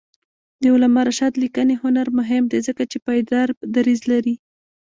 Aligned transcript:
د 0.61 0.63
علامه 0.73 1.01
رشاد 1.09 1.33
لیکنی 1.43 1.75
هنر 1.83 2.07
مهم 2.19 2.43
دی 2.51 2.59
ځکه 2.67 2.83
چې 2.91 2.97
پایدار 3.07 3.47
دریځ 3.75 4.01
لري. 4.11 4.35